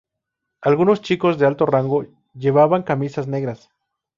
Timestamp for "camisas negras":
2.81-3.69